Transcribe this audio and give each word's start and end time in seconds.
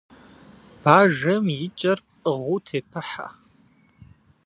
Бажэм 0.81 1.45
и 1.65 1.67
кӏэр 1.79 1.99
пӏыгъыу 2.21 2.59
тепыхьэ. 2.65 3.27